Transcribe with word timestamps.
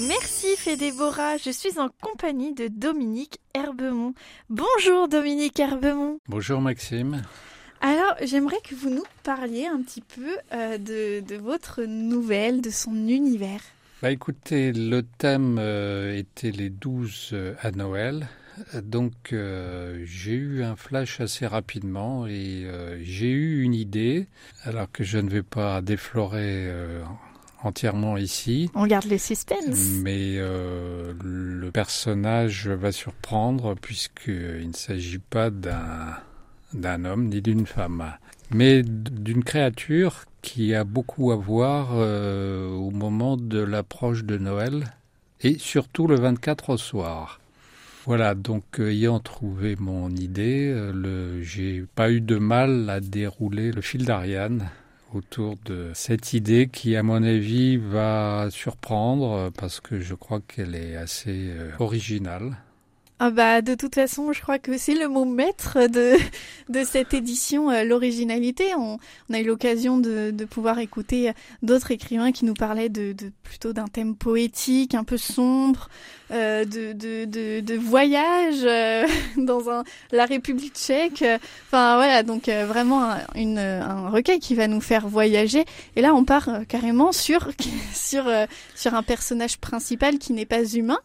Merci 0.00 0.56
Fédébora, 0.56 1.36
je 1.36 1.50
suis 1.50 1.78
en 1.78 1.88
compagnie 2.00 2.52
de 2.52 2.66
Dominique 2.66 3.38
Herbemont. 3.54 4.12
Bonjour 4.50 5.06
Dominique 5.06 5.60
Herbemont. 5.60 6.18
Bonjour 6.28 6.60
Maxime. 6.60 7.22
Alors, 7.80 8.16
j'aimerais 8.20 8.60
que 8.68 8.74
vous 8.74 8.90
nous 8.90 9.04
parliez 9.22 9.66
un 9.66 9.80
petit 9.82 10.00
peu 10.00 10.36
euh, 10.52 10.78
de, 10.78 11.36
votre 11.36 11.84
nouvelle, 11.84 12.60
de 12.60 12.70
son 12.70 13.06
univers. 13.06 13.60
Bah 14.02 14.10
écoutez, 14.10 14.72
le 14.72 15.02
thème 15.02 15.58
euh, 15.60 16.16
était 16.16 16.50
les 16.50 16.70
12 16.70 17.30
euh, 17.32 17.54
à 17.60 17.70
Noël. 17.70 18.26
Donc 18.82 19.34
j'ai 20.04 20.32
eu 20.32 20.62
un 20.62 20.76
flash 20.76 21.20
assez 21.20 21.44
rapidement 21.44 22.24
et 22.28 22.64
j'ai 23.02 23.30
eu 23.30 23.62
une 23.62 23.74
idée, 23.74 24.28
alors 24.62 24.86
que 24.92 25.02
je 25.02 25.18
ne 25.18 25.28
vais 25.28 25.42
pas 25.42 25.82
déflorer 25.82 26.70
entièrement 27.64 28.16
ici. 28.16 28.70
On 28.74 28.86
garde 28.86 29.06
les 29.06 29.18
suspens. 29.18 29.54
Mais 30.02 30.36
le 30.38 31.70
personnage 31.72 32.68
va 32.68 32.92
surprendre 32.92 33.74
puisqu'il 33.74 34.68
ne 34.68 34.72
s'agit 34.74 35.18
pas 35.18 35.50
d'un 35.50 36.16
d'un 36.74 37.04
homme 37.04 37.28
ni 37.28 37.40
d'une 37.40 37.66
femme, 37.66 38.12
mais 38.50 38.82
d'une 38.82 39.44
créature 39.44 40.24
qui 40.42 40.74
a 40.74 40.84
beaucoup 40.84 41.32
à 41.32 41.36
voir 41.36 41.90
euh, 41.94 42.68
au 42.68 42.90
moment 42.90 43.36
de 43.36 43.60
l'approche 43.60 44.24
de 44.24 44.36
Noël 44.36 44.84
et 45.40 45.58
surtout 45.58 46.06
le 46.06 46.16
24 46.16 46.70
au 46.70 46.76
soir. 46.76 47.40
Voilà, 48.04 48.34
donc 48.34 48.80
euh, 48.80 48.90
ayant 48.90 49.20
trouvé 49.20 49.76
mon 49.78 50.10
idée, 50.10 50.68
euh, 50.68 51.42
j'ai 51.42 51.84
pas 51.94 52.10
eu 52.10 52.20
de 52.20 52.36
mal 52.36 52.90
à 52.90 53.00
dérouler 53.00 53.72
le 53.72 53.80
fil 53.80 54.04
d'Ariane 54.04 54.68
autour 55.14 55.56
de 55.64 55.90
cette 55.94 56.32
idée 56.32 56.68
qui, 56.68 56.96
à 56.96 57.02
mon 57.02 57.22
avis, 57.22 57.76
va 57.76 58.48
surprendre 58.50 59.50
parce 59.56 59.80
que 59.80 60.00
je 60.00 60.14
crois 60.14 60.40
qu'elle 60.40 60.74
est 60.74 60.96
assez 60.96 61.50
originale. 61.78 62.56
Ah 63.20 63.30
bah 63.30 63.62
de 63.62 63.76
toute 63.76 63.94
façon, 63.94 64.32
je 64.32 64.40
crois 64.42 64.58
que 64.58 64.76
c'est 64.76 64.94
le 64.94 65.06
mot 65.06 65.24
maître 65.24 65.86
de 65.86 66.16
de 66.68 66.84
cette 66.84 67.14
édition, 67.14 67.70
euh, 67.70 67.84
l'originalité. 67.84 68.74
On, 68.76 68.98
on, 69.30 69.34
a 69.34 69.38
eu 69.38 69.44
l'occasion 69.44 69.98
de, 69.98 70.32
de 70.32 70.44
pouvoir 70.44 70.80
écouter 70.80 71.32
d'autres 71.62 71.92
écrivains 71.92 72.32
qui 72.32 72.44
nous 72.44 72.54
parlaient 72.54 72.88
de, 72.88 73.12
de 73.12 73.30
plutôt 73.44 73.72
d'un 73.72 73.86
thème 73.86 74.16
poétique, 74.16 74.96
un 74.96 75.04
peu 75.04 75.16
sombre, 75.16 75.88
euh, 76.32 76.64
de, 76.64 76.92
de, 76.92 77.24
de, 77.26 77.60
de 77.60 77.74
voyage 77.76 78.64
euh, 78.64 79.06
dans 79.36 79.70
un, 79.70 79.84
la 80.10 80.24
République 80.24 80.74
tchèque. 80.74 81.24
Enfin 81.68 81.94
voilà, 81.96 82.24
donc 82.24 82.48
euh, 82.48 82.66
vraiment 82.66 83.04
un, 83.04 83.18
une, 83.36 83.58
un 83.58 84.08
recueil 84.10 84.40
qui 84.40 84.56
va 84.56 84.66
nous 84.66 84.80
faire 84.80 85.06
voyager. 85.06 85.64
Et 85.94 86.00
là, 86.00 86.14
on 86.14 86.24
part 86.24 86.48
carrément 86.66 87.12
sur 87.12 87.48
sur 87.94 88.24
sur 88.74 88.94
un 88.94 89.02
personnage 89.04 89.58
principal 89.58 90.18
qui 90.18 90.32
n'est 90.32 90.46
pas 90.46 90.64
humain 90.64 90.98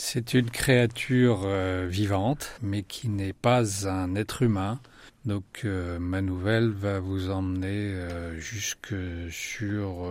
c'est 0.00 0.32
une 0.34 0.48
créature 0.48 1.40
euh, 1.44 1.88
vivante, 1.90 2.52
mais 2.62 2.84
qui 2.84 3.08
n'est 3.08 3.32
pas 3.32 3.88
un 3.88 4.14
être 4.14 4.42
humain. 4.42 4.78
Donc 5.24 5.62
euh, 5.64 5.98
ma 5.98 6.22
nouvelle 6.22 6.70
va 6.70 7.00
vous 7.00 7.30
emmener 7.30 7.94
euh, 7.94 8.38
jusque 8.38 8.94
sur 9.30 10.08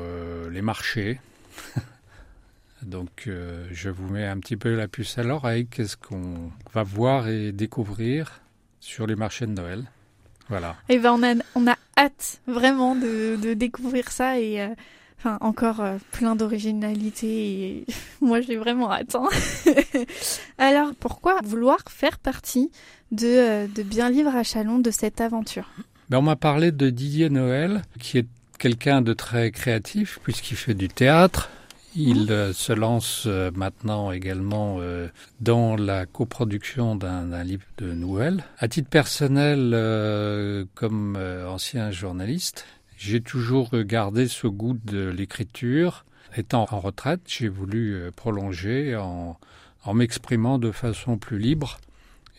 les 0.51 0.61
marchés. 0.61 1.21
Donc 2.81 3.29
je 3.71 3.89
vous 3.89 4.07
mets 4.09 4.27
un 4.27 4.37
petit 4.39 4.57
peu 4.57 4.75
la 4.75 4.89
puce 4.89 5.17
à 5.17 5.23
l'oreille. 5.23 5.67
Qu'est-ce 5.67 5.95
qu'on 5.95 6.51
va 6.73 6.83
voir 6.83 7.29
et 7.29 7.53
découvrir 7.53 8.41
sur 8.81 9.07
les 9.07 9.15
marchés 9.15 9.47
de 9.47 9.53
Noël? 9.53 9.85
Voilà. 10.49 10.75
Eh 10.89 10.99
ben 10.99 11.13
on 11.13 11.23
a, 11.23 11.33
on 11.55 11.65
a 11.65 11.77
hâte 11.97 12.41
vraiment 12.45 12.93
de, 12.93 13.37
de 13.37 13.53
découvrir 13.53 14.11
ça 14.11 14.37
et 14.37 14.69
Enfin, 15.19 15.39
encore 15.41 15.79
euh, 15.79 15.97
plein 16.11 16.35
d'originalité 16.35 17.28
et 17.28 17.85
moi 18.22 18.39
j'ai 18.41 18.55
vraiment 18.55 18.91
hâte. 18.91 19.16
Hein. 19.16 19.28
Alors, 20.59 20.91
pourquoi 21.00 21.39
vouloir 21.44 21.79
faire 21.89 22.19
partie 22.19 22.69
de, 23.11 23.25
euh, 23.27 23.67
de 23.67 23.81
Bien 23.81 24.11
Livre 24.11 24.35
à 24.35 24.44
Chalon 24.44 24.77
de 24.77 24.91
cette 24.91 25.19
aventure? 25.19 25.67
Ben, 26.09 26.19
On 26.19 26.22
m'a 26.22 26.35
parlé 26.35 26.72
de 26.72 26.91
Didier 26.91 27.29
Noël, 27.29 27.81
qui 28.00 28.19
est 28.19 28.27
quelqu'un 28.59 29.01
de 29.01 29.13
très 29.13 29.50
créatif 29.50 30.19
puisqu'il 30.22 30.56
fait 30.56 30.75
du 30.75 30.88
théâtre. 30.88 31.50
Il 31.95 32.25
mmh. 32.25 32.31
euh, 32.31 32.53
se 32.53 32.73
lance 32.73 33.27
maintenant 33.56 34.11
également 34.11 34.79
dans 35.41 35.75
la 35.75 36.06
coproduction 36.06 36.95
d'un 36.95 37.44
livre 37.44 37.66
de 37.79 37.91
nouvelles. 37.91 38.44
À 38.59 38.67
titre 38.67 38.89
personnel, 38.89 40.67
comme 40.75 41.17
ancien 41.47 41.89
journaliste, 41.89 42.67
j'ai 42.97 43.21
toujours 43.21 43.69
gardé 43.83 44.27
ce 44.27 44.47
goût 44.47 44.75
de 44.83 45.07
l'écriture. 45.07 46.03
Étant 46.35 46.65
en 46.71 46.79
retraite, 46.79 47.21
j'ai 47.27 47.47
voulu 47.47 47.93
euh, 47.93 48.11
prolonger 48.11 48.95
en, 48.95 49.37
m'exprimant 49.93 50.57
de 50.59 50.71
façon 50.71 51.17
plus 51.17 51.39
libre 51.39 51.77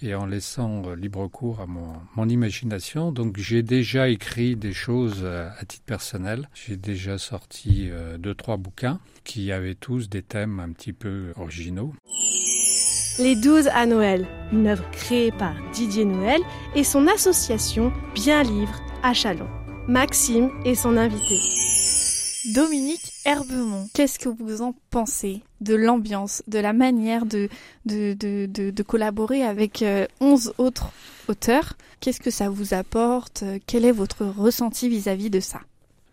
et 0.02 0.14
en 0.14 0.26
laissant 0.26 0.82
euh, 0.84 0.96
libre 0.96 1.26
cours 1.28 1.60
à 1.60 1.66
mon, 1.66 1.92
mon 2.16 2.28
imagination. 2.28 3.12
Donc 3.12 3.38
j'ai 3.38 3.62
déjà 3.62 4.08
écrit 4.08 4.56
des 4.56 4.72
choses 4.72 5.20
euh, 5.22 5.48
à, 5.58 5.64
titre 5.64 5.84
personnel. 5.84 6.48
J'ai 6.54 6.76
déjà 6.76 7.18
sorti 7.18 7.90
deux, 8.18 8.34
trois 8.34 8.56
bouquins 8.56 8.98
qui 9.24 9.52
avaient 9.52 9.76
tous 9.76 10.08
des 10.08 10.22
thèmes 10.22 10.60
un 10.60 10.70
petit 10.72 10.92
peu 10.92 11.32
originaux. 11.36 11.94
Les 13.18 13.34
12 13.36 13.68
à 13.68 13.86
Noël, 13.86 14.26
une 14.52 14.66
œuvre 14.66 14.88
créée 14.90 15.32
par 15.32 15.54
Didier 15.72 16.04
Noël 16.04 16.40
et 16.74 16.84
son 16.84 17.06
association 17.06 17.92
Bien 18.14 18.42
Livre 18.42 18.80
à 19.02 19.14
Chalon. 19.14 19.48
Maxime 19.88 20.50
et 20.66 20.74
son 20.74 20.98
invité. 20.98 21.38
Dominique 22.54 23.10
Herbemont, 23.24 23.88
qu'est-ce 23.94 24.18
que 24.18 24.28
vous 24.28 24.60
en 24.60 24.74
pensez 24.90 25.42
de 25.62 25.74
l'ambiance, 25.74 26.42
de 26.46 26.58
la 26.58 26.74
manière 26.74 27.24
de, 27.24 27.48
de, 27.86 28.12
de, 28.12 28.46
de, 28.46 28.82
collaborer 28.82 29.42
avec 29.42 29.82
11 30.20 30.48
euh, 30.48 30.62
autres 30.62 30.92
auteurs? 31.26 31.72
Qu'est-ce 32.00 32.20
que 32.20 32.30
ça 32.30 32.50
vous 32.50 32.74
apporte? 32.74 33.44
Quel 33.66 33.86
est 33.86 33.92
votre 33.92 34.26
ressenti 34.26 34.90
vis-à-vis 34.90 35.30
de 35.30 35.40
ça? 35.40 35.62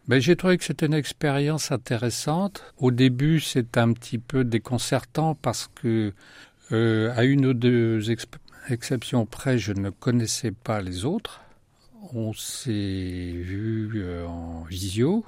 Ben, 0.07 0.22
J'ai 0.22 0.38
trouvé 0.38 0.57
que 0.57 0.63
c'était 0.63 0.86
une 0.86 0.94
expérience 0.94 1.74
intéressante. 1.74 2.63
Au 2.78 2.92
début, 2.92 3.42
c'est 3.42 3.78
un 3.78 3.92
petit 3.92 4.19
peu 4.19 4.46
déconcertant 4.46 5.36
parce 5.36 5.69
que, 5.75 6.13
euh, 6.72 7.13
à 7.13 7.25
une 7.25 7.46
ou 7.46 7.53
deux 7.53 8.09
exceptions 8.69 9.25
près, 9.25 9.57
je 9.57 9.74
ne 9.74 9.90
connaissais 9.90 10.52
pas 10.52 10.81
les 10.81 11.03
autres 11.03 11.42
on 12.14 12.34
s'est 12.34 12.72
vu 12.72 13.92
euh, 13.96 14.28
en 14.28 14.64
visio. 14.64 15.26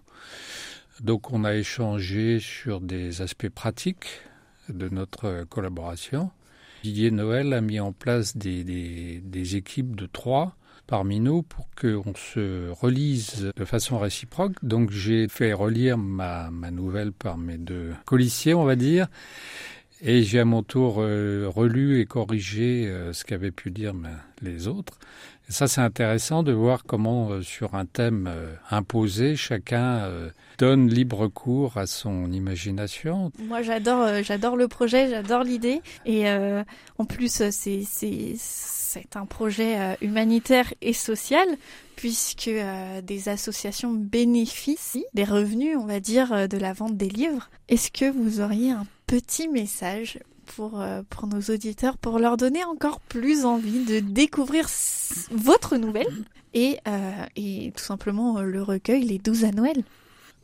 Donc 1.02 1.32
on 1.32 1.44
a 1.44 1.56
échangé 1.56 2.40
sur 2.40 2.82
des 2.82 3.22
aspects 3.22 3.50
pratiques 3.50 4.22
de 4.70 4.90
notre 4.90 5.46
collaboration. 5.50 6.32
Didier 6.84 7.12
Noël 7.12 7.54
a 7.54 7.62
mis 7.62 7.80
en 7.80 7.92
place 7.92 8.38
des, 8.38 9.56
équipes 9.56 9.96
de 9.96 10.06
trois 10.06 10.56
parmi 10.86 11.20
nous 11.20 11.44
pour 11.44 11.68
qu'on 11.80 12.14
se 12.16 12.70
relise 12.72 13.52
de 13.56 13.66
façon 13.66 14.00
réciproque. 14.00 14.54
Donc 14.64 14.92
j'ai 14.92 15.28
fait 15.28 15.54
relire 15.54 15.98
ma, 15.98 16.50
nouvelle 16.72 17.12
par 17.12 17.38
mes 17.38 17.58
deux 17.58 17.94
colissiers, 18.06 18.54
on 18.54 18.64
va 18.64 18.76
dire. 18.76 19.08
Et 20.02 20.24
j'ai 20.24 20.40
à 20.40 20.46
mon 20.46 20.64
tour 20.64 20.98
euh, 21.00 21.48
relu 21.48 22.00
et 22.00 22.06
corrigé 22.06 22.86
euh, 22.88 23.14
ce 23.14 23.26
qu'avaient 23.26 23.52
pu 23.52 23.72
dire 23.72 23.94
ben, 23.94 24.18
les 24.42 24.68
autres 24.68 25.00
ça, 25.50 25.68
c'est 25.68 25.82
intéressant 25.82 26.44
de 26.44 26.52
voir 26.52 26.84
comment, 26.86 27.30
euh, 27.30 27.42
sur 27.42 27.76
un 27.76 27.86
thème 27.86 28.28
euh, 28.28 28.54
imposé, 28.70 29.38
chacun 29.38 30.00
euh, 30.00 30.30
donne 30.58 30.90
libre 30.90 31.28
cours 31.28 31.78
à 31.78 31.88
son 31.88 32.32
imagination. 32.32 33.32
Moi, 33.40 33.62
j'adore, 33.62 34.24
j'adore 34.24 34.58
le 34.58 34.68
projet, 34.68 35.10
j'adore 35.10 35.44
l'idée, 35.44 35.82
et 36.06 36.26
en 36.98 37.06
plus, 37.06 37.32
c'est 37.52 37.84
c'est 37.84 38.34
c'est 38.36 39.16
un 39.16 39.26
projet 39.26 39.98
humanitaire 40.02 40.74
et 40.82 40.94
social 40.94 41.48
puisque 41.96 42.50
des 43.04 43.30
associations 43.30 43.94
bénéficient 43.94 45.06
des 45.14 45.24
revenus, 45.24 45.78
on 45.78 45.86
va 45.86 46.00
dire, 46.00 46.48
de 46.48 46.58
la 46.58 46.74
vente 46.74 46.98
des 46.98 47.10
livres. 47.10 47.50
Est-ce 47.70 47.92
que 47.92 48.10
vous 48.10 48.42
auriez 48.42 48.72
un 48.72 48.86
petit 49.08 49.48
message 49.48 50.20
pour, 50.46 50.82
euh, 50.82 51.02
pour 51.10 51.28
nos 51.28 51.42
auditeurs, 51.42 51.98
pour 51.98 52.20
leur 52.20 52.38
donner 52.38 52.64
encore 52.64 53.00
plus 53.00 53.46
envie 53.46 53.86
de 53.86 54.00
découvrir 54.00 54.68
votre 55.32 55.78
nouvelle 55.78 56.08
et, 56.54 56.78
euh, 56.88 57.26
et 57.36 57.72
tout 57.76 57.84
simplement 57.84 58.38
euh, 58.38 58.44
le 58.44 58.62
recueil 58.62 59.04
Les 59.04 59.18
12 59.18 59.46
à 59.46 59.52
Noël. 59.52 59.84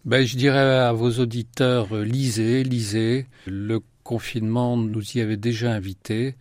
Ben, 0.06 0.26
je 0.26 0.38
dirais 0.38 0.80
à 0.80 0.92
vos 0.94 1.12
auditeurs, 1.20 1.96
lisez, 1.96 2.64
lisez. 2.64 3.26
Le 3.48 3.80
confinement 4.04 4.76
nous 4.76 5.18
y 5.18 5.22
avait 5.22 5.38
déjà 5.38 5.72
invités. 5.72 6.36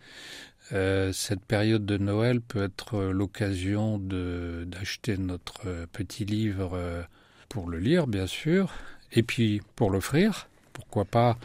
Cette 1.11 1.45
période 1.45 1.85
de 1.85 1.97
Noël 1.97 2.41
peut 2.41 2.63
être 2.63 2.99
l'occasion 2.99 3.99
d'acheter 3.99 5.17
notre 5.17 5.85
petit 5.91 6.25
livre 6.25 7.05
pour 7.47 7.69
le 7.69 7.77
lire, 7.77 8.07
bien 8.07 8.25
sûr, 8.25 8.73
et 9.11 9.21
puis 9.21 9.61
pour 9.75 9.91
l'offrir. 9.91 10.47
Pourquoi 10.73 11.05
pas 11.05 11.37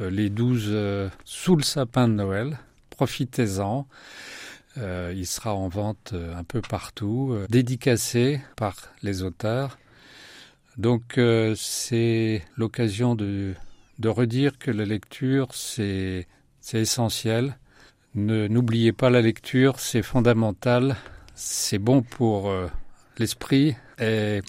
les 0.00 0.30
douze 0.30 0.74
sous 1.24 1.56
le 1.56 1.62
sapin 1.62 2.08
de 2.08 2.14
Noël. 2.14 2.58
Profitez-en. 2.90 3.86
il 4.76 5.26
sera 5.26 5.54
en 5.54 5.68
vente 5.68 6.14
un 6.14 6.44
peu 6.44 6.60
partout, 6.60 7.36
dédicacé 7.48 8.40
par 8.56 8.76
les 9.02 9.22
auteurs. 9.22 9.78
Donc 10.76 11.20
c'est 11.56 12.42
l'occasion 12.56 13.14
de, 13.14 13.54
de 13.98 14.08
redire 14.08 14.58
que 14.58 14.70
la 14.70 14.84
lecture, 14.84 15.48
c'est 15.54 16.26
essentiel 16.72 17.56
N'oubliez 18.14 18.92
pas 18.92 19.08
la 19.08 19.20
lecture, 19.20 19.78
c'est 19.78 20.02
fondamental, 20.02 20.96
c'est 21.36 21.78
bon 21.78 22.02
pour 22.02 22.50
euh, 22.50 22.66
l'esprit 23.18 23.76
et 24.00 24.42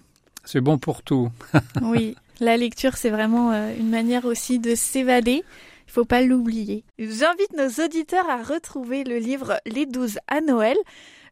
c'est 0.44 0.62
bon 0.62 0.80
pour 0.80 1.04
tout. 1.04 1.32
oui, 1.84 2.16
la 2.42 2.58
lecture, 2.58 2.98
c'est 2.98 3.10
vraiment 3.10 3.52
euh, 3.52 3.74
une 3.78 3.90
manière 3.90 4.26
aussi 4.26 4.60
de 4.60 4.76
s'évader. 4.76 5.44
Il 5.88 5.92
faut 5.92 6.06
pas 6.06 6.22
l'oublier. 6.22 6.84
J'invite 7.00 7.54
nos 7.58 7.84
auditeurs 7.84 8.30
à 8.30 8.44
retrouver 8.44 9.04
le 9.04 9.18
livre 9.18 9.60
Les 9.66 9.86
douze 9.86 10.20
à 10.28 10.42
Noël 10.42 10.78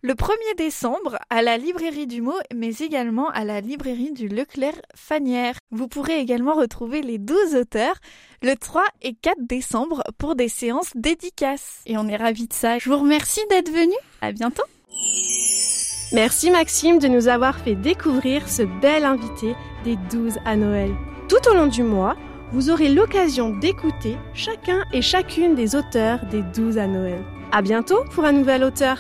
le 0.02 0.14
1er 0.14 0.56
décembre 0.58 1.18
à 1.30 1.42
la 1.42 1.58
librairie 1.58 2.08
du 2.08 2.22
mot, 2.22 2.38
mais 2.56 2.74
également 2.76 3.30
à 3.32 3.44
la 3.44 3.60
librairie 3.60 4.14
du 4.14 4.30
Leclerc 4.30 4.80
Fanière. 4.96 5.56
Vous 5.72 5.90
pourrez 5.90 6.20
également 6.20 6.54
retrouver 6.54 7.02
les 7.02 7.18
12 7.18 7.56
auteurs 7.56 7.96
le 8.42 8.56
3 8.56 8.84
et 9.02 9.14
4 9.14 9.40
décembre 9.42 10.04
pour 10.18 10.36
des 10.36 10.48
séances 10.48 10.92
dédicaces. 10.96 11.82
Et 11.86 11.98
on 11.98 12.08
est 12.08 12.16
ravis 12.16 12.48
de 12.48 12.54
ça. 12.54 12.80
Je 12.80 12.90
vous 12.90 12.98
remercie 12.98 13.46
d'être 13.50 13.72
venu. 13.72 13.96
À 14.22 14.32
bientôt. 14.32 14.64
Merci 16.12 16.50
Maxime 16.50 16.98
de 16.98 17.08
nous 17.08 17.28
avoir 17.28 17.60
fait 17.60 17.76
découvrir 17.76 18.50
ce 18.50 18.64
bel 18.64 19.06
invité 19.06 19.54
des 19.84 19.96
12 20.12 20.40
à 20.44 20.56
Noël. 20.56 20.90
Tout 21.28 21.48
au 21.52 21.54
long 21.54 21.68
du 21.68 21.84
mois, 21.84 22.16
vous 22.52 22.72
aurez 22.72 22.90
l'occasion 22.90 23.52
d'écouter 23.52 24.18
chacun 24.34 24.86
et 24.92 25.04
chacune 25.04 25.54
des 25.54 25.76
auteurs 25.76 26.26
des 26.32 26.42
12 26.42 26.80
à 26.80 26.88
Noël. 26.88 27.24
À 27.52 27.62
bientôt 27.62 28.04
pour 28.12 28.26
un 28.26 28.32
nouvel 28.32 28.64
auteur. 28.64 28.98